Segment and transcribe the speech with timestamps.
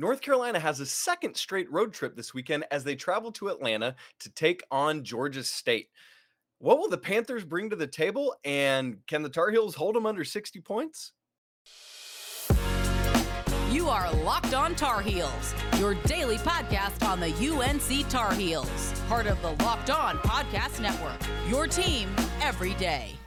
[0.00, 3.96] North Carolina has a second straight road trip this weekend as they travel to Atlanta
[4.20, 5.88] to take on Georgia State.
[6.58, 10.06] What will the Panthers bring to the table, and can the Tar Heels hold them
[10.06, 11.12] under 60 points?
[13.72, 19.26] You are Locked On Tar Heels, your daily podcast on the UNC Tar Heels, part
[19.26, 21.18] of the Locked On Podcast Network.
[21.48, 22.08] Your team
[22.40, 23.18] every day.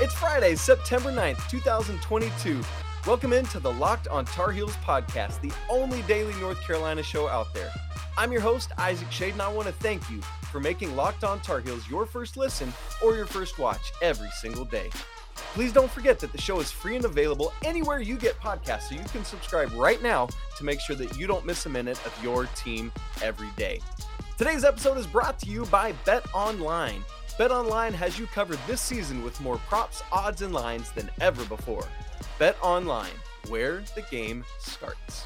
[0.00, 2.62] It's Friday, September 9th, 2022.
[3.06, 7.52] Welcome into the Locked on Tar Heels podcast, the only daily North Carolina show out
[7.52, 7.70] there.
[8.16, 11.40] I'm your host, Isaac Shade, and I want to thank you for making Locked on
[11.40, 12.72] Tar Heels your first listen
[13.04, 14.88] or your first watch every single day.
[15.34, 18.94] Please don't forget that the show is free and available anywhere you get podcasts, so
[18.94, 22.24] you can subscribe right now to make sure that you don't miss a minute of
[22.24, 22.90] your team
[23.22, 23.80] every day.
[24.38, 27.04] Today's episode is brought to you by Bet Online.
[27.38, 31.86] BetOnline has you covered this season with more props, odds, and lines than ever before.
[32.38, 33.16] BetOnline,
[33.48, 35.24] where the game starts.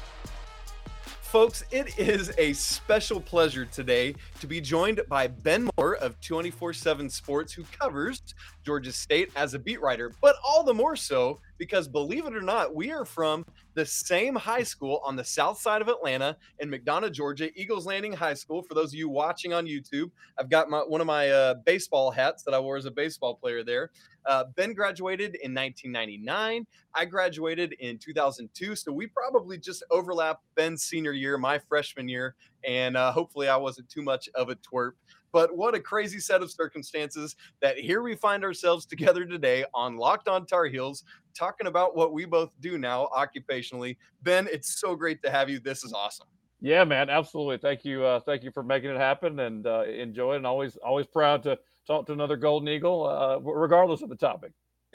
[1.21, 6.71] Folks, it is a special pleasure today to be joined by Ben Moore of 24
[6.71, 8.21] 7 Sports, who covers
[8.63, 12.41] Georgia State as a beat writer, but all the more so because, believe it or
[12.41, 16.69] not, we are from the same high school on the south side of Atlanta in
[16.69, 18.63] McDonough, Georgia, Eagles Landing High School.
[18.63, 22.11] For those of you watching on YouTube, I've got my, one of my uh, baseball
[22.11, 23.91] hats that I wore as a baseball player there.
[24.25, 26.65] Uh, ben graduated in 1999.
[26.93, 28.75] I graduated in 2002.
[28.75, 32.35] So we probably just overlapped Ben's senior year, my freshman year.
[32.67, 34.93] And uh, hopefully I wasn't too much of a twerp.
[35.31, 39.97] But what a crazy set of circumstances that here we find ourselves together today on
[39.97, 41.03] Locked On Tar Heels,
[41.37, 43.97] talking about what we both do now occupationally.
[44.23, 45.59] Ben, it's so great to have you.
[45.59, 46.27] This is awesome.
[46.61, 47.57] Yeah, man, absolutely.
[47.57, 48.03] Thank you.
[48.03, 50.37] Uh, thank you for making it happen and uh, enjoy it.
[50.37, 54.51] And always, always proud to talk to another Golden Eagle, uh, regardless of the topic.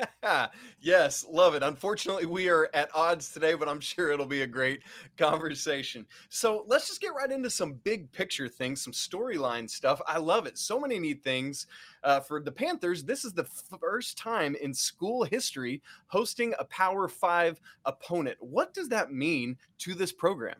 [0.81, 1.63] yes, love it.
[1.63, 4.83] Unfortunately, we are at odds today, but I'm sure it'll be a great
[5.17, 6.07] conversation.
[6.29, 10.01] So let's just get right into some big picture things, some storyline stuff.
[10.07, 10.59] I love it.
[10.59, 11.67] So many neat things
[12.05, 13.05] uh, for the Panthers.
[13.05, 13.45] This is the
[13.81, 18.37] first time in school history hosting a Power Five opponent.
[18.41, 20.57] What does that mean to this program?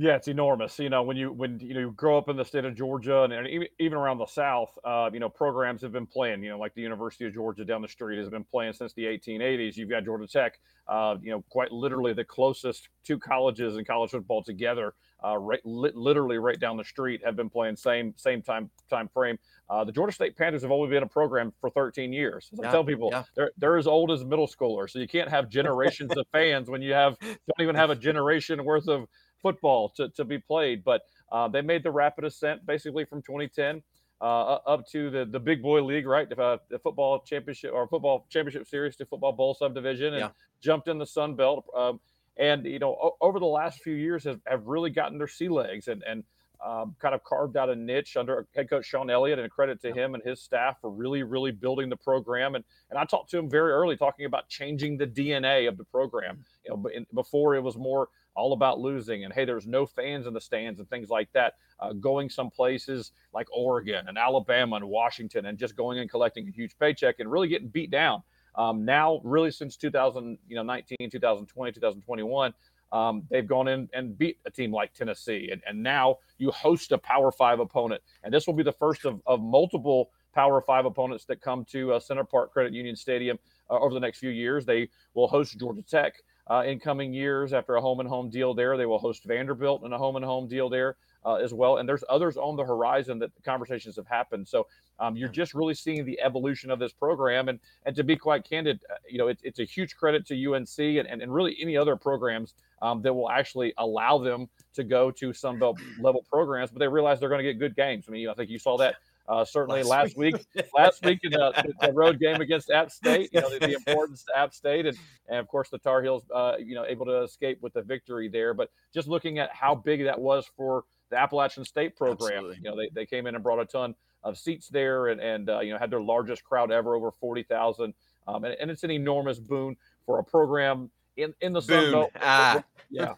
[0.00, 0.78] Yeah, it's enormous.
[0.78, 3.24] You know, when you when you know you grow up in the state of Georgia
[3.24, 6.40] and, and even around the South, uh, you know, programs have been playing.
[6.44, 9.02] You know, like the University of Georgia down the street has been playing since the
[9.02, 9.76] 1880s.
[9.76, 10.60] You've got Georgia Tech.
[10.86, 15.60] Uh, you know, quite literally the closest two colleges in college football together, uh, right,
[15.64, 19.36] li- literally right down the street, have been playing same same time time frame.
[19.68, 22.48] Uh, the Georgia State Panthers have only been a program for 13 years.
[22.52, 23.24] As yeah, I tell people, yeah.
[23.34, 24.90] they're they're as old as middle schoolers.
[24.90, 28.64] So you can't have generations of fans when you have don't even have a generation
[28.64, 29.08] worth of
[29.42, 30.84] football to, to be played.
[30.84, 33.82] But uh, they made the rapid ascent basically from 2010
[34.20, 34.24] uh,
[34.66, 36.30] up to the, the big boy league, right?
[36.38, 40.30] Uh, the football championship or football championship series to football bowl subdivision and yeah.
[40.60, 41.64] jumped in the Sun Belt.
[41.76, 42.00] Um,
[42.36, 45.48] and, you know, o- over the last few years have, have really gotten their sea
[45.48, 46.24] legs and, and
[46.64, 49.92] um, kind of carved out a niche under head coach Shawn Elliott, and credit to
[49.92, 52.54] him and his staff for really, really building the program.
[52.54, 55.84] And and I talked to him very early, talking about changing the DNA of the
[55.84, 56.44] program.
[56.64, 58.08] You know, before it was more
[58.38, 61.54] all about losing and hey there's no fans in the stands and things like that
[61.80, 66.46] uh, going some places like oregon and alabama and washington and just going and collecting
[66.46, 68.22] a huge paycheck and really getting beat down
[68.54, 72.54] um, now really since 2019 2020 2021
[72.92, 76.92] um, they've gone in and beat a team like tennessee and, and now you host
[76.92, 78.00] a power five opponent.
[78.24, 81.94] And this will be the first of, of multiple power five opponents that come to
[81.94, 83.38] uh, center Parc credit union stadium
[83.70, 84.64] uh, over the next few years.
[84.64, 86.14] They will host georgia tech
[86.50, 88.76] uh, in coming years after a home and home deal there.
[88.76, 91.78] They will host Vanderbilt in a home and home deal there uh, as well.
[91.78, 94.46] And there's others on the horizon that conversations have happened.
[94.46, 94.66] So
[94.98, 97.48] um, you're just really seeing the evolution of this program.
[97.48, 100.54] And and to be quite candid, uh, you know, it, it's a huge credit to
[100.54, 104.84] UNC and, and, and really any other programs um, that will actually allow them to
[104.84, 108.04] go to Sun Belt level programs, but they realize they're going to get good games.
[108.08, 108.96] I mean, I think you saw that
[109.28, 113.28] uh, certainly last, last week, last week in the, the, road game against App State,
[113.32, 114.96] you know the, the, importance to App State, and
[115.28, 118.28] and of course the Tar Heels, uh, you know, able to escape with the victory
[118.28, 118.54] there.
[118.54, 122.56] But just looking at how big that was for the Appalachian State program, Absolutely.
[122.56, 123.94] you know, they, they came in and brought a ton
[124.24, 127.42] of seats there, and and uh, you know had their largest crowd ever, over forty
[127.42, 127.94] thousand,
[128.26, 132.10] um, and, and it's an enormous boon for a program in in the Sun Belt.
[132.22, 132.62] Ah.
[132.90, 133.14] Yeah,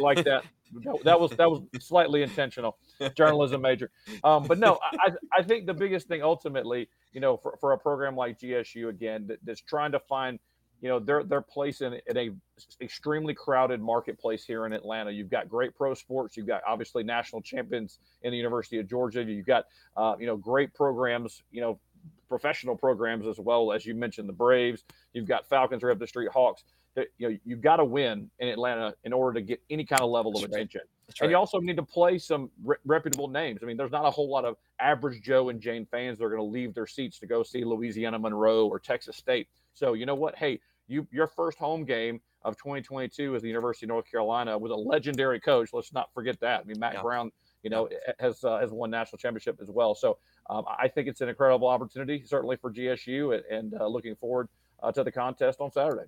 [0.00, 0.44] like that.
[1.04, 2.76] That was that was slightly intentional,
[3.14, 3.90] journalism major.
[4.24, 7.78] Um, but no, I I think the biggest thing ultimately, you know, for, for a
[7.78, 10.40] program like GSU again that, that's trying to find,
[10.80, 12.30] you know, their their place in, in a
[12.80, 15.10] extremely crowded marketplace here in Atlanta.
[15.10, 16.36] You've got great pro sports.
[16.36, 19.22] You've got obviously national champions in the University of Georgia.
[19.22, 21.42] You've got uh, you know great programs.
[21.50, 21.78] You know
[22.28, 24.84] professional programs as well as you mentioned the Braves.
[25.12, 26.64] You've got Falcons right up the street, Hawks.
[26.94, 30.02] That you know you've got to win in Atlanta in order to get any kind
[30.02, 30.82] of level of That's attention.
[31.06, 31.26] That's right.
[31.26, 33.60] And you also need to play some re- reputable names.
[33.62, 36.30] I mean, there's not a whole lot of average Joe and Jane fans that are
[36.30, 39.48] going to leave their seats to go see Louisiana Monroe or Texas State.
[39.76, 40.36] So you know what?
[40.36, 44.72] Hey, you your first home game of 2022 is the University of North Carolina with
[44.72, 45.70] a legendary coach.
[45.72, 46.60] Let's not forget that.
[46.60, 47.02] I mean, Matt Yeah.
[47.02, 47.30] Brown,
[47.62, 47.88] you know,
[48.18, 49.94] has uh, has won national championship as well.
[49.94, 50.18] So
[50.48, 54.48] um, I think it's an incredible opportunity, certainly for GSU, and, and uh, looking forward
[54.82, 56.04] uh, to the contest on Saturday.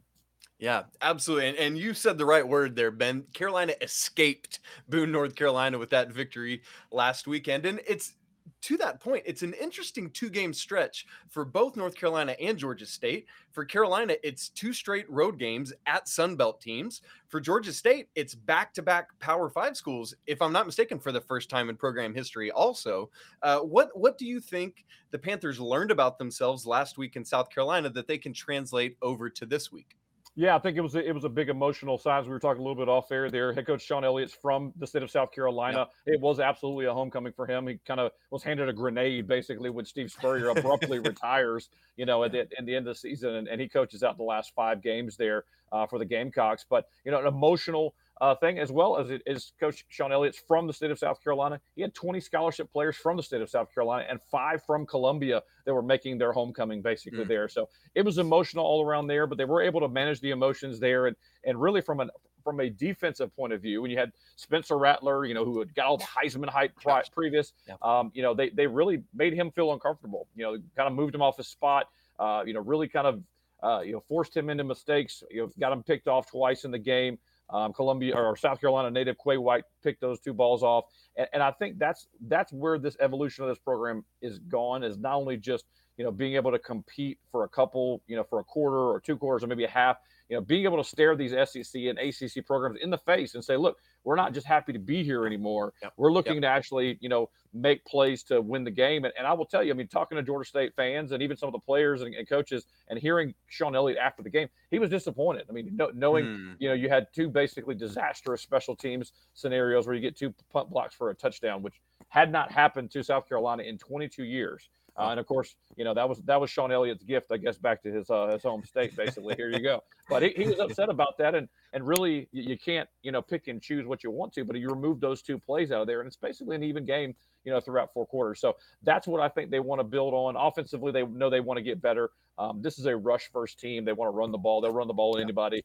[0.59, 1.49] Yeah, absolutely.
[1.49, 3.25] And, and you said the right word there, Ben.
[3.33, 7.65] Carolina escaped Boone, North Carolina with that victory last weekend.
[7.65, 8.15] And it's
[8.63, 12.87] to that point, it's an interesting two game stretch for both North Carolina and Georgia
[12.87, 13.27] State.
[13.53, 17.03] For Carolina, it's two straight road games at Sunbelt teams.
[17.29, 21.13] For Georgia State, it's back to back Power Five schools, if I'm not mistaken, for
[21.13, 22.51] the first time in program history.
[22.51, 23.11] Also,
[23.43, 27.51] uh, what what do you think the Panthers learned about themselves last week in South
[27.51, 29.98] Carolina that they can translate over to this week?
[30.39, 32.23] Yeah, I think it was a, it was a big emotional sign.
[32.23, 33.53] We were talking a little bit off air there.
[33.53, 35.89] Head coach Shawn Elliott's from the state of South Carolina.
[36.07, 37.67] It was absolutely a homecoming for him.
[37.67, 41.71] He kind of was handed a grenade basically when Steve Spurrier abruptly retires.
[41.97, 44.17] You know, at the, at the end of the season, and, and he coaches out
[44.17, 45.43] the last five games there
[45.73, 46.65] uh, for the Gamecocks.
[46.71, 50.39] But you know, an emotional uh, thing as well as it is Coach Shawn Elliott's
[50.39, 51.61] from the state of South Carolina.
[51.77, 55.43] He had 20 scholarship players from the state of South Carolina and five from Columbia
[55.65, 57.29] that were making their homecoming basically Mm.
[57.29, 57.49] there.
[57.49, 60.79] So it was emotional all around there, but they were able to manage the emotions
[60.81, 62.11] there and and really from an
[62.45, 65.75] from a defensive point of view, when you had Spencer Rattler, you know, who had
[65.75, 67.75] got all the Heisman hype pri- previous, Yeah.
[67.83, 70.27] um, you know, they they really made him feel uncomfortable.
[70.35, 71.89] You know, kind of moved him off his spot.
[72.19, 73.23] Uh, you know, really kind of
[73.63, 75.23] uh, you know forced him into mistakes.
[75.31, 77.19] You know, got him picked off twice in the game.
[77.51, 80.85] Um, Columbia or South Carolina native Quay White picked those two balls off,
[81.17, 84.83] and, and I think that's that's where this evolution of this program is gone.
[84.85, 85.65] Is not only just
[85.97, 89.01] you know being able to compete for a couple, you know, for a quarter or
[89.01, 89.97] two quarters or maybe a half,
[90.29, 93.45] you know, being able to stare these SEC and ACC programs in the face and
[93.45, 93.79] say, look,
[94.09, 95.75] we're not just happy to be here anymore.
[95.83, 95.93] Yep.
[95.99, 99.05] We're looking to actually, you know, make plays to win the game.
[99.05, 101.37] And, and I will tell you, I mean, talking to Georgia State fans and even
[101.37, 104.79] some of the players and, and coaches and hearing Shawn Elliott after the game, he
[104.79, 105.45] was disappointed.
[105.51, 106.53] I mean, no, knowing Hmm.
[106.59, 110.71] you know, you had two basically disastrous special teams scenarios where you get two punt
[110.71, 111.79] blocks for a touchdown, which
[112.09, 114.71] had not happened to South Carolina in 22 years.
[114.99, 117.57] Uh, and of course, you know that was that was Shawn Elliott's gift, I guess,
[117.57, 118.97] back to his uh, his home state.
[118.97, 119.83] Basically, here you go.
[120.09, 123.23] But he, he was upset about that, and and really, you, you can't you know
[123.23, 125.87] pick and choose what you want to, but you remove those two plays out of
[125.87, 127.15] there, and it's basically an even game,
[127.45, 128.41] you know, throughout four quarters.
[128.41, 130.35] So that's what I think they want to build on.
[130.37, 132.11] Offensively, they know they want to get better.
[132.37, 133.85] Um, this is a rush first team.
[133.85, 134.61] They want to run the ball.
[134.61, 135.25] They'll run the ball at Yeah.
[135.25, 135.65] anybody.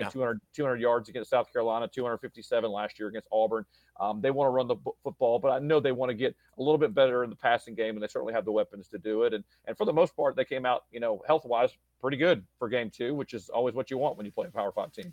[0.00, 0.10] Yeah.
[0.10, 3.64] 200, 200 yards against South Carolina, 257 last year against Auburn.
[3.98, 6.34] Um, they want to run the b- football, but I know they want to get
[6.58, 8.98] a little bit better in the passing game, and they certainly have the weapons to
[8.98, 9.34] do it.
[9.34, 12.44] And and for the most part, they came out, you know, health wise, pretty good
[12.58, 14.92] for game two, which is always what you want when you play a Power Five
[14.92, 15.12] team.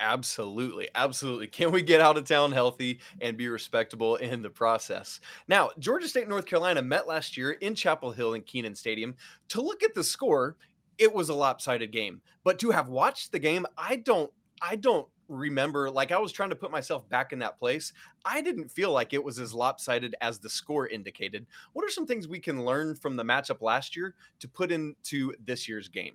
[0.00, 0.88] Absolutely.
[0.94, 1.48] Absolutely.
[1.48, 5.18] Can we get out of town healthy and be respectable in the process?
[5.48, 9.16] Now, Georgia State and North Carolina met last year in Chapel Hill in Kenan Stadium.
[9.48, 10.56] To look at the score,
[10.98, 12.20] it was a lopsided game.
[12.44, 14.30] But to have watched the game, I don't
[14.60, 17.92] I don't remember like I was trying to put myself back in that place.
[18.24, 21.46] I didn't feel like it was as lopsided as the score indicated.
[21.72, 25.34] What are some things we can learn from the matchup last year to put into
[25.44, 26.14] this year's game?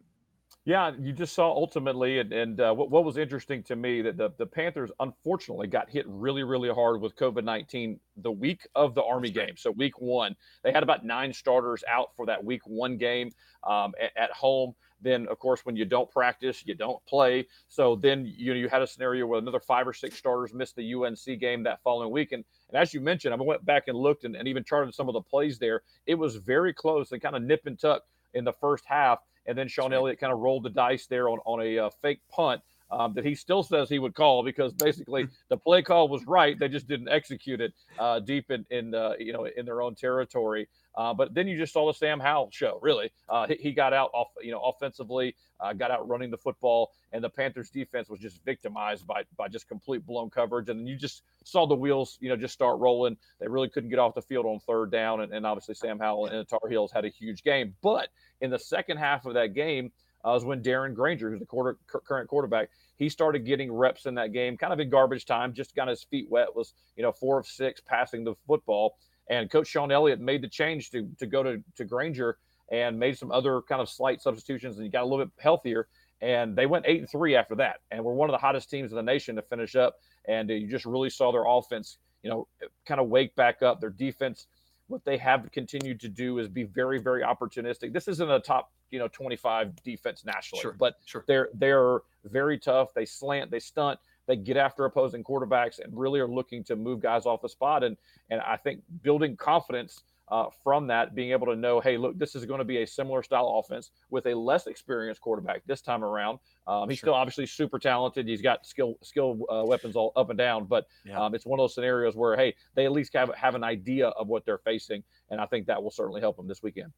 [0.66, 4.16] Yeah, you just saw ultimately, and, and uh, what, what was interesting to me that
[4.16, 8.96] the, the Panthers unfortunately got hit really, really hard with COVID 19 the week of
[8.96, 9.56] the Army game.
[9.58, 13.32] So, week one, they had about nine starters out for that week one game
[13.68, 14.74] um, at, at home.
[15.02, 17.46] Then, of course, when you don't practice, you don't play.
[17.68, 20.78] So then you know you had a scenario where another five or six starters missed
[20.78, 22.32] the UNC game that following week.
[22.32, 25.10] And, and as you mentioned, I went back and looked and, and even charted some
[25.10, 25.82] of the plays there.
[26.06, 28.04] It was very close and kind of nip and tuck
[28.34, 29.20] in the first half.
[29.46, 32.22] And then Shawn Elliott kind of rolled the dice there on, on a uh, fake
[32.30, 36.26] punt um, that he still says he would call because basically the play call was
[36.26, 36.58] right.
[36.58, 39.96] They just didn't execute it uh, deep in, in uh, you know in their own
[39.96, 40.68] territory.
[40.96, 42.80] Uh, but then you just saw the Sam Howell show.
[42.82, 46.38] Really, uh, he, he got out off you know offensively, uh, got out running the
[46.38, 50.70] football, and the Panthers defense was just victimized by by just complete blown coverage.
[50.70, 53.18] And then you just saw the wheels you know just start rolling.
[53.40, 56.28] They really couldn't get off the field on third down, and, and obviously Sam Howell
[56.28, 57.74] and the Tar Heels had a huge game.
[57.82, 58.10] But
[58.42, 59.92] in the second half of that game
[60.24, 64.16] uh, was when Darren Grainger, who's the quarter, current quarterback, he started getting reps in
[64.16, 67.12] that game, kind of in garbage time, just got his feet wet, was you know
[67.12, 68.96] four of six passing the football.
[69.30, 72.38] And Coach Shawn Elliott made the change to to go to to Grainger
[72.72, 75.88] and made some other kind of slight substitutions, and he got a little bit healthier.
[76.22, 78.92] And they went eight and three after that, and were one of the hottest teams
[78.92, 79.96] in the nation to finish up.
[80.26, 82.48] And you just really saw their offense, you know,
[82.86, 83.82] kind of wake back up.
[83.82, 84.48] Their defense
[84.88, 87.94] what they have continued to do is be very, very opportunistic.
[87.94, 91.24] This isn't a top, you know, 25 defense nationally, Sure, but sure.
[91.28, 92.94] they're they're very tough.
[92.94, 97.02] They slant, they stunt, they get after opposing quarterbacks, and really are looking to move
[97.02, 97.84] guys off the spot.
[97.84, 97.98] And
[98.30, 102.34] and I think building confidence uh, from that, being able to know, hey, look, this
[102.34, 106.04] is going to be a similar style offense with a less experienced quarterback this time
[106.04, 106.40] around.
[106.66, 107.08] Um, he's Sure.
[107.08, 108.26] still obviously super talented.
[108.28, 111.20] He's got skill skill uh, weapons all up and down, but Yeah.
[111.22, 114.08] um, it's one of those scenarios where hey, they at least have have an idea
[114.10, 116.94] of what they're facing, and I think that will certainly help them this weekend.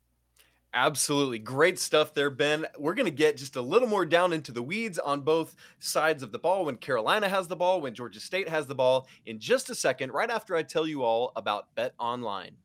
[0.74, 1.40] Absolutely.
[1.40, 2.66] Great stuff there, Ben.
[2.78, 6.22] We're going to get just a little more down into the weeds on both sides
[6.22, 9.40] of the ball when Carolina has the ball, when Georgia State has the ball in
[9.40, 12.58] just a second, right after I tell you all about Bet Online.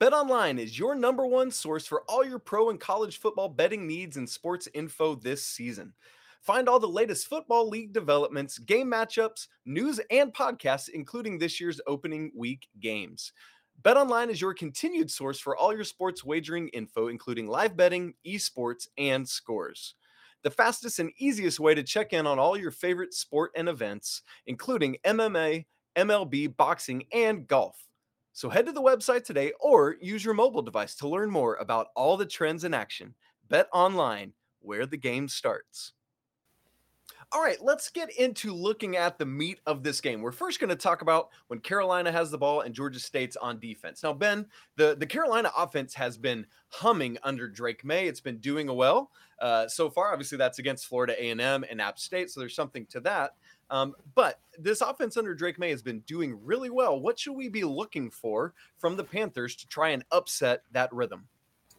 [0.00, 3.86] Bet Online is your number one source for all your pro and college football betting
[3.86, 5.94] needs and sports info this season.
[6.42, 11.80] Find all the latest football league developments, game matchups, news, and podcasts, including this year's
[11.86, 13.32] opening week games.
[13.80, 18.86] BetOnline is your continued source for all your sports wagering info, including live betting, esports,
[18.98, 19.94] and scores.
[20.42, 24.22] The fastest and easiest way to check in on all your favorite sport and events,
[24.46, 27.76] including MMA, MLB, boxing, and golf.
[28.32, 31.88] So head to the website today or use your mobile device to learn more about
[31.94, 33.14] all the trends in action.
[33.48, 35.92] Bet online, where the game starts.
[37.34, 40.20] All right, let's get into looking at the meat of this game.
[40.20, 43.58] We're first going to talk about when Carolina has the ball and Georgia State's on
[43.58, 44.02] defense.
[44.02, 44.44] Now, Ben,
[44.76, 48.06] the, the Carolina offense has been humming under Drake Maye.
[48.06, 49.10] It's been doing well
[49.40, 50.12] uh, so far.
[50.12, 53.30] Obviously, that's against Florida A&M and App State, so there's something to that.
[53.70, 57.00] Um, but this offense under Drake Maye has been doing really well.
[57.00, 61.26] What should we be looking for from the Panthers to try and upset that rhythm?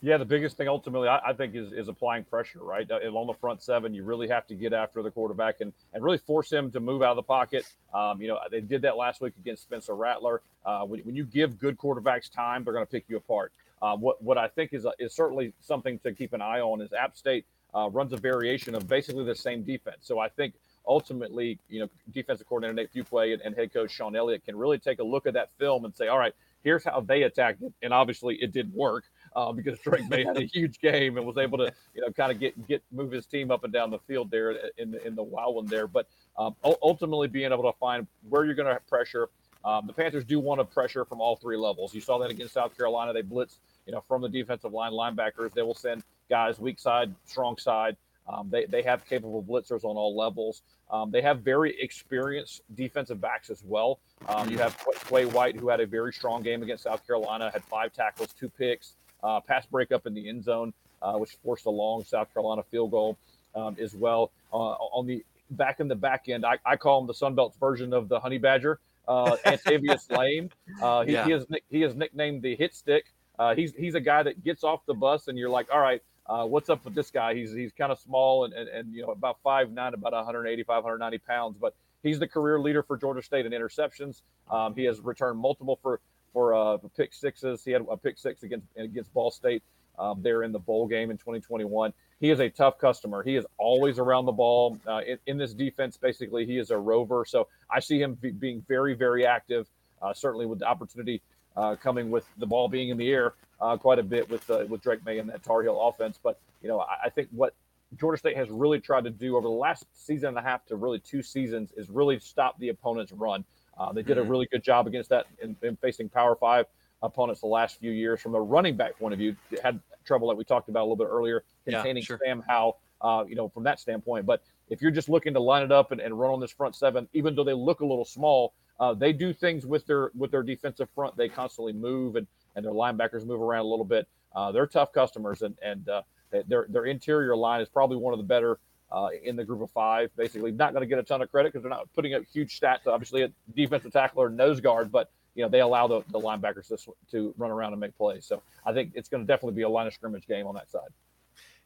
[0.06, 2.60] Yeah, the biggest thing ultimately, I, I think, is is applying pressure.
[2.62, 5.72] Right uh, along the front seven, you really have to get after the quarterback and
[5.94, 7.66] and really force him to move out of the pocket.
[7.94, 10.42] Um, you know, they did that last week against Spencer Rattler.
[10.66, 13.54] Uh, when, when you give good quarterbacks time, they're going to pick you apart.
[13.82, 16.92] Uh, what what I think is is certainly something to keep an eye on is
[16.92, 20.00] App State uh, runs a variation of basically the same defense.
[20.02, 20.54] So I think
[20.86, 24.80] ultimately, you know, defensive coordinator Nate Fuqua and, and head coach Shawn Elliott can really
[24.80, 27.72] take a look at that film and say, all right, here's how they attacked it,
[27.82, 31.38] and obviously it didn't work uh, because Drake Maye had a huge game and was
[31.38, 34.00] able to, you know, kind of get get move his team up and down the
[34.00, 35.88] field there in the, in the wild one there.
[35.88, 39.30] But um, ultimately, being able to find where you're going to have pressure.
[39.66, 41.94] Um, the Panthers do want to pressure from all three levels.
[41.94, 43.14] You saw that against South Carolina.
[43.14, 45.54] They blitz, you know, from the defensive line, linebackers.
[45.54, 47.96] They will send guys weak side, strong side.
[48.28, 50.64] Um, they, they have capable blitzers on all levels.
[50.90, 54.00] Um, they have very experienced defensive backs as well.
[54.28, 54.78] Um, you have
[55.10, 58.50] Quay White, who had a very strong game against South Carolina, had five tackles, two
[58.50, 62.64] picks, uh, pass breakup in the end zone, uh, which forced a long South Carolina
[62.64, 63.18] field goal
[63.56, 64.32] um, as well.
[64.54, 67.58] Uh, on the back in the back end, I, I call him the Sun Belt's
[67.58, 70.52] version of the Honey Badger, uh, Antavious Lane.
[70.82, 71.26] Uh, he, Yeah.
[71.26, 73.06] he, is, he is nicknamed the Hit Stick.
[73.40, 76.04] Uh, he's he's a guy that gets off the bus and you're like, all right,
[76.28, 77.34] uh, what's up with this guy?
[77.34, 80.68] He's he's kind of small and, and, and you know about five nine, about 185,
[80.84, 84.22] 190 pounds, but he's the career leader for Georgia State in interceptions.
[84.52, 86.00] Um, he has returned multiple for
[86.34, 87.64] for uh, pick sixes.
[87.64, 89.64] He had a pick six against against Ball State
[89.98, 91.94] um, there in the bowl game in 2021.
[92.20, 93.24] He is a tough customer.
[93.24, 95.98] He is always around the ball uh, in, in this defense.
[95.98, 97.26] Basically, he is a rover.
[97.26, 99.68] So I see him be, being very very active.
[100.02, 101.22] Uh, certainly with the opportunity
[101.56, 104.66] uh, coming with the ball being in the air uh, quite a bit with uh,
[104.68, 106.20] with Drake Maye and that Tar Heel offense.
[106.22, 107.54] But you know, I, I think what
[108.00, 110.76] Georgia State has really tried to do over the last season and a half to
[110.76, 113.46] really two seasons is really stop the opponent's run.
[113.78, 114.30] Uh, they did a Mhm.
[114.30, 116.68] really good job against that in, in facing Power Five
[117.02, 118.22] opponents the last few years.
[118.22, 120.96] From a running back point of view, had trouble that we talked about a little
[120.96, 122.20] bit earlier, Yeah, containing sure.
[122.24, 122.78] Sam Howell.
[123.02, 124.26] Uh, you know, from that standpoint.
[124.26, 126.74] But if you're just looking to line it up and, and run on this front
[126.74, 130.32] seven, even though they look a little small, uh, they do things with their with
[130.32, 131.18] their defensive front.
[131.18, 132.26] They constantly move and
[132.56, 134.08] and their linebackers move around a little bit.
[134.34, 136.02] Uh, they're tough customers, and and uh,
[136.48, 138.58] their their interior line is probably one of the better
[138.94, 140.16] uh, in the group of five.
[140.16, 142.60] Basically, not going to get a ton of credit because they're not putting up huge
[142.60, 142.88] stats.
[142.88, 146.68] Obviously, a defensive tackle or nose guard, but you know they allow the, the linebackers
[146.68, 146.78] to,
[147.12, 148.26] to run around and make plays.
[148.26, 150.70] So I think it's going to definitely be a line of scrimmage game on that
[150.70, 150.90] side.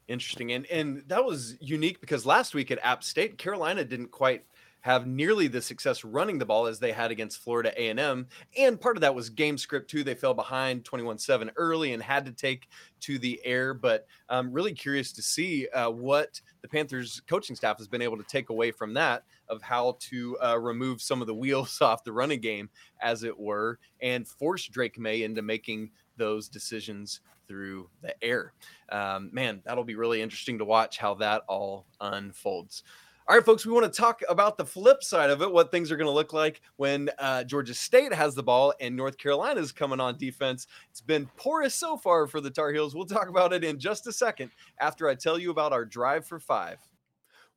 [0.08, 0.52] Interesting.
[0.52, 4.44] And and that was unique because last week at App State, Carolina didn't quite
[4.80, 8.26] have nearly the success running the ball as they had against Florida A&M.
[8.56, 10.04] And part of that was game script too.
[10.04, 12.68] They fell behind 21-7 early and had to take
[13.00, 13.74] to the air.
[13.74, 18.16] But I'm really curious to see uh, what the Panthers coaching staff has been able
[18.16, 22.04] to take away from that of how to uh, remove some of the wheels off
[22.04, 22.68] the running game,
[23.00, 28.52] as it were, and force Drake Maye into making those decisions through the air.
[28.90, 32.84] Um, man, that'll be really interesting to watch how that all unfolds.
[33.28, 35.92] All right, folks, we want to talk about the flip side of it, what things
[35.92, 39.60] are going to look like when uh, Georgia State has the ball and North Carolina
[39.60, 40.66] is coming on defense.
[40.90, 42.94] It's been porous so far for the Tar Heels.
[42.94, 46.24] We'll talk about it in just a second after I tell you about our drive
[46.24, 46.78] for five.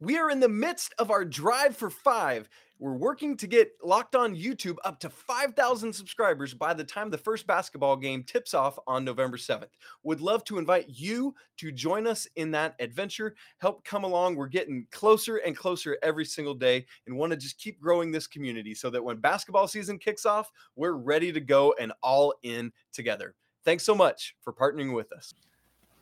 [0.02, 2.50] We are in the midst of our drive for five.
[2.82, 7.18] We're working to get Locked On YouTube up to 5,000 subscribers by the time the
[7.20, 9.70] first basketball game tips off on November 7th.
[10.02, 13.36] Would love to invite you to join us in that adventure.
[13.60, 14.36] Help come along.
[14.36, 18.26] We're getting closer and closer every single day and want to just keep growing this
[18.26, 22.72] community so that when basketball season kicks off, we're ready to go and all in
[22.94, 23.36] together.
[23.64, 25.36] Thanks so much for partnering with us.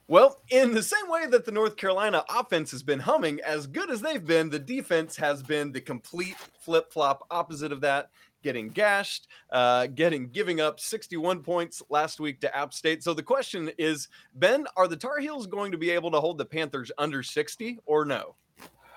[0.09, 3.91] Well, in the same way that the North Carolina offense has been humming, as good
[3.91, 8.09] as they've been, the defense has been the complete flip flop opposite of that.
[8.41, 13.03] Getting gashed, uh, getting giving up 61 points last week to App State.
[13.03, 16.39] So the question is, Ben, are the Tar Heels going to be able to hold
[16.39, 18.33] the Panthers under 60 or no?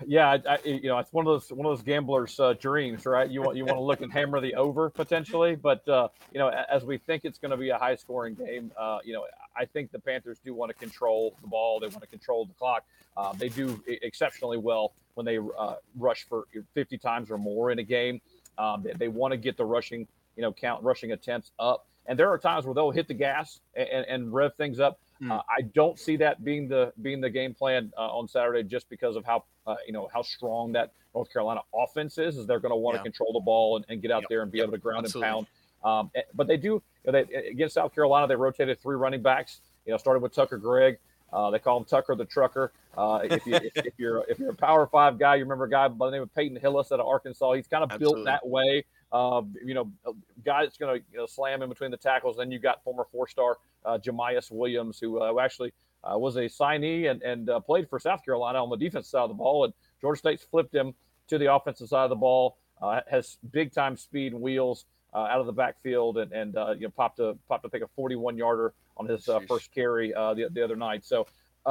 [0.06, 3.06] Yeah, I, I, you know, it's one of those one of those gamblers' uh, dreams,
[3.06, 3.28] right?
[3.28, 6.48] You want you want to look and hammer the over potentially, but uh, you know,
[6.48, 9.64] as we think it's going to be a high scoring game, uh, you know, I
[9.64, 11.80] think the Panthers do want to control the ball.
[11.80, 12.84] They want to control the clock.
[13.16, 16.44] Um, they do exceptionally well when they uh, rush for
[16.74, 18.20] 50 times or more in a game.
[18.58, 20.06] Um, they, they want to get the rushing,
[20.36, 21.86] you know, count rushing attempts up.
[22.06, 24.98] And there are times where they'll hit the gas and, and rev things up.
[25.22, 25.30] Mm.
[25.30, 28.88] Uh, I don't see that being the being the game plan uh, on Saturday, just
[28.90, 32.36] because of how uh, you know how strong that North Carolina offense is.
[32.36, 33.04] Is they're going to want to yeah.
[33.04, 34.28] control the ball and, and get out yep.
[34.28, 34.64] there and be yep.
[34.64, 35.28] able to ground Absolutely.
[35.28, 35.46] and pound.
[35.84, 38.26] Um, eh, but they do you know, they, eh, against South Carolina.
[38.26, 39.60] They rotated three running backs.
[39.86, 40.98] You know, started with Tucker Gregg.
[41.32, 42.72] Uh, they call him Tucker the Trucker.
[42.96, 45.70] Uh, if, you, if, if, you're if you're a Power Five guy, you remember a
[45.70, 47.52] guy by the name of Peyton Hillis out of Arkansas.
[47.52, 48.16] He's kind of Absolutely.
[48.16, 48.84] built that way.
[49.12, 50.12] Uh, you know, a
[50.44, 52.38] guy that's going to you know, slam in between the tackles.
[52.38, 57.10] Then you've got former four-star uh, Jamyest Williams, who uh, actually uh, was a signee
[57.10, 59.64] and, and uh, played for South Carolina on the defense side of the ball.
[59.64, 60.94] And Georgia State's flipped him
[61.28, 62.56] to the offensive side of the ball.
[62.80, 66.92] Uh, has big time speed and wheels out of the backfield, and, and you know
[66.96, 71.04] popped a popped think a 41 yarder on his first carry the, the other night.
[71.04, 71.26] So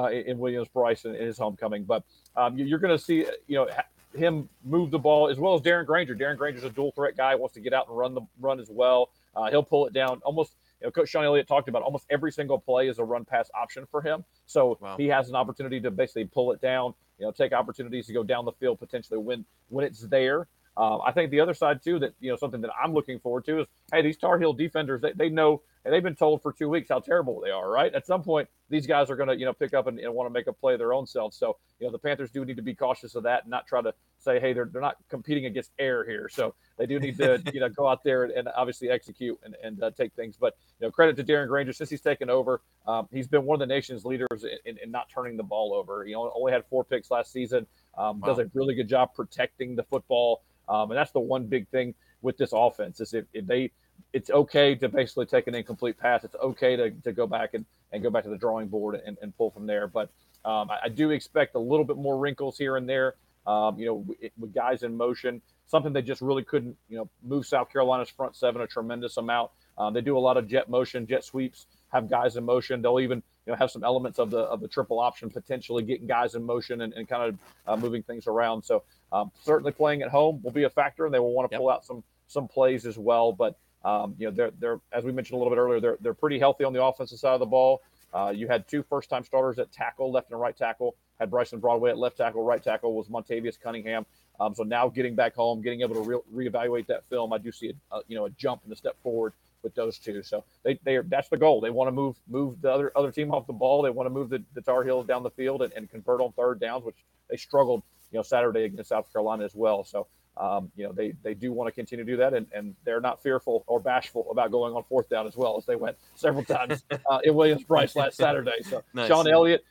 [0.09, 2.03] in Williams Brice in, in his homecoming, but
[2.37, 3.67] um, you're going to see you know
[4.13, 6.15] him move the ball as well as Darren Grainger.
[6.15, 8.69] Darren Grainger's a dual threat guy, wants to get out and run the run as
[8.69, 9.09] well.
[9.35, 10.55] Uh, he'll pull it down almost.
[10.81, 13.51] You know, Coach Shawn Elliott talked about almost every single play is a run pass
[13.53, 14.23] option for him.
[14.47, 14.97] So wow.
[14.97, 16.95] he has an opportunity to basically pull it down.
[17.19, 20.47] You know, take opportunities to go down the field potentially when when it's there.
[20.77, 23.45] Uh, I think the other side too that you know something that I'm looking forward
[23.45, 26.53] to is hey these Tar Heel defenders they, they know and they've been told for
[26.53, 27.93] two weeks how terrible they are, right?
[27.93, 30.27] At some point, these guys are going to, you know, pick up and, and want
[30.27, 31.35] to make a play their own selves.
[31.35, 33.81] So, you know, the Panthers do need to be cautious of that and not try
[33.81, 36.29] to say, hey, they're, they're not competing against air here.
[36.29, 39.55] So they do need to, you know, go out there and, and obviously execute and,
[39.63, 40.37] and uh, take things.
[40.37, 42.61] But, you know, credit to Darren Grainger since he's taken over.
[42.85, 45.73] Um, he's been one of the nation's leaders in, in, in, not turning the ball
[45.73, 46.05] over.
[46.05, 47.65] You know, only had four picks last season.
[47.97, 48.27] Um, wow.
[48.27, 50.43] Does a really good job protecting the football.
[50.71, 53.71] Um, and that's the one big thing with this offense is if, if they
[54.13, 56.23] it's okay to basically take an incomplete pass.
[56.23, 59.17] It's okay to, to go back and, and go back to the drawing board and,
[59.21, 59.87] and pull from there.
[59.87, 60.09] But
[60.43, 63.15] um, I, I, do expect a little bit more wrinkles here and there.
[63.45, 67.09] Um, you know, with, with guys in motion, something they just really couldn't, you know,
[67.23, 69.51] move South Carolina's front seven a tremendous amount.
[69.77, 72.81] Um, they do a lot of jet motion, jet sweeps, have guys in motion.
[72.81, 76.07] They'll even, you know, have some elements of the of the triple option, potentially getting
[76.07, 77.37] guys in motion and, and kind of
[77.67, 78.63] uh, moving things around.
[78.63, 81.53] So um, certainly playing at home will be a factor, and they will want to
[81.53, 81.59] yep.
[81.59, 83.33] pull out some some plays as well.
[83.33, 86.13] But um, you know, they're they're as we mentioned a little bit earlier, they're they're
[86.13, 87.81] pretty healthy on the offensive side of the ball.
[88.13, 90.95] Uh, you had two first-time starters at tackle, left and right tackle.
[91.17, 94.05] Had Bryson Broadway at left tackle, right tackle was Montavious Cunningham.
[94.37, 97.53] Um, so now getting back home, getting able to re- reevaluate that film, I do
[97.53, 99.33] see a, a, you know a jump and a step forward
[99.63, 100.23] with those two.
[100.23, 101.61] So they they are, that's the goal.
[101.61, 103.81] They want to move move the other other team off the ball.
[103.81, 106.31] They want to move the, the Tar Heels down the field and, and convert on
[106.33, 109.83] third downs, which they struggled you know Saturday against South Carolina as well.
[109.83, 112.73] So um, you know, they, they do want to continue to do that, and, and
[112.85, 115.97] they're not fearful or bashful about going on fourth down as well as they went
[116.15, 118.61] several times uh, in Williams Brice last Saturday.
[118.63, 119.09] So nice.
[119.09, 119.65] Shawn Elliott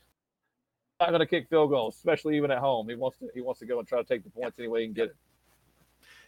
[1.00, 2.88] not going to kick field goals, especially even at home.
[2.88, 4.82] He wants to he wants to go and try to take the points any way
[4.82, 5.16] he can get it.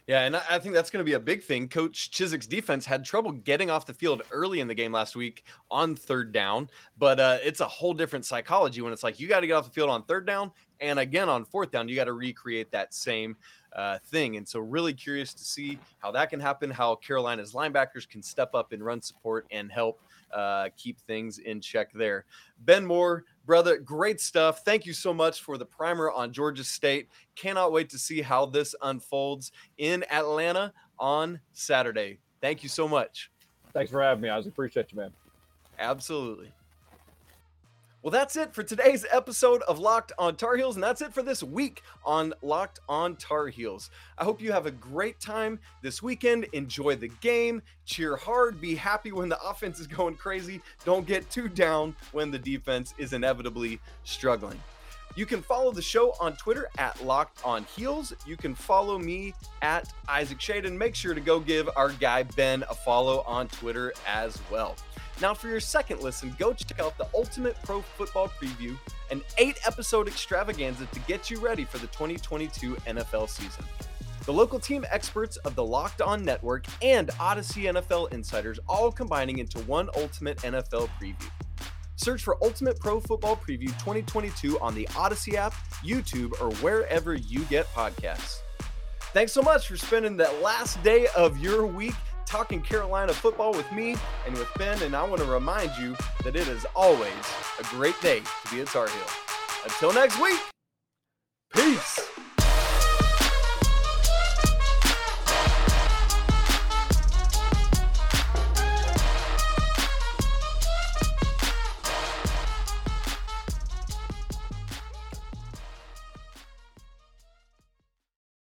[0.05, 1.69] Yeah, and I think that's going to be a big thing.
[1.69, 5.45] Coach Chizik's defense had trouble getting off the field early in the game last week
[5.71, 9.39] on third down, but uh, it's a whole different psychology when it's like you got
[9.39, 12.05] to get off the field on third down and again on fourth down, you got
[12.05, 13.37] to recreate that same
[13.73, 14.35] uh, thing.
[14.35, 18.53] And so, really curious to see how that can happen, how Carolina's linebackers can step
[18.53, 20.01] up and run support and help
[20.33, 22.25] uh, keep things in check there.
[22.59, 24.63] Ben Moore, brother, great stuff.
[24.63, 27.09] Thank you so much for the primer on Georgia State.
[27.35, 32.19] Cannot wait to see how this unfolds in Atlanta on Saturday.
[32.41, 33.31] Thank you so much.
[33.73, 34.29] Thanks for having me.
[34.29, 35.11] I appreciate you, man.
[35.79, 36.51] Absolutely.
[38.03, 41.23] Well, that's it for today's episode of Locked on Tar Heels, and that's it for
[41.23, 43.91] this week on Locked on Tar Heels.
[44.17, 46.43] I hope you have a great time this weekend.
[46.51, 50.61] Enjoy the game, cheer hard, be happy when the offense is going crazy.
[50.83, 54.61] Don't get too down when the defense is inevitably struggling.
[55.15, 58.11] You can follow the show on Twitter at Locked On Heels.
[58.25, 60.75] You can follow me at Isaac Shaden.
[60.75, 64.75] make sure to go give our guy Ben a follow on Twitter as well.
[65.21, 68.77] Now, for your second listen, go check out the Ultimate Pro Football Preview,
[69.11, 73.63] an eight episode extravaganza to get you ready for the 2022 NFL season.
[74.25, 79.39] The local team experts of the Locked On Network and Audacy NFL insiders all combining
[79.39, 81.29] into one Ultimate NFL preview.
[81.95, 87.41] Search for Ultimate Pro Football Preview 2022 on the Audacy app, YouTube, or wherever you
[87.45, 88.39] get podcasts.
[89.13, 91.93] Thanks so much for spending that last day of your week
[92.33, 94.81] talking Carolina football with me and with Ben.
[94.81, 97.13] And I want to remind you that it is always
[97.59, 99.05] a great day to be a Tar Heel.
[99.65, 100.39] Until next week,
[101.53, 102.02] peace.